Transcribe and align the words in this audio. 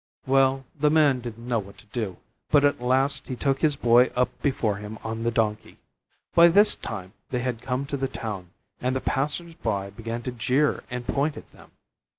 Well, 0.25 0.65
the 0.75 0.89
Man 0.89 1.19
didn't 1.19 1.47
know 1.47 1.59
what 1.59 1.77
to 1.77 1.85
do, 1.85 2.17
but 2.49 2.65
at 2.65 2.81
last 2.81 3.27
he 3.27 3.35
took 3.35 3.61
his 3.61 3.75
Boy 3.75 4.05
up 4.15 4.31
before 4.41 4.77
him 4.77 4.97
on 5.03 5.21
the 5.21 5.29
Donkey. 5.29 5.77
By 6.33 6.47
this 6.47 6.75
time 6.75 7.13
they 7.29 7.37
had 7.41 7.61
come 7.61 7.85
to 7.85 7.97
the 7.97 8.07
town, 8.07 8.49
and 8.79 8.95
the 8.95 8.99
passers 8.99 9.53
by 9.53 9.91
began 9.91 10.23
to 10.23 10.31
jeer 10.31 10.83
and 10.89 11.05
point 11.05 11.37
at 11.37 11.51
them. 11.51 11.73